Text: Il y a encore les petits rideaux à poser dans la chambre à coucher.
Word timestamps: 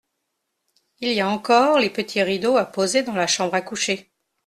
Il 1.01 1.09
y 1.13 1.21
a 1.21 1.29
encore 1.29 1.77
les 1.77 1.91
petits 1.91 2.23
rideaux 2.23 2.57
à 2.57 2.65
poser 2.65 3.03
dans 3.03 3.13
la 3.13 3.27
chambre 3.27 3.53
à 3.53 3.61
coucher. 3.61 4.11